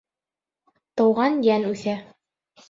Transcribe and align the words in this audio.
Тыуған 1.01 1.37
йән 1.49 1.69
үҫә. 1.73 1.95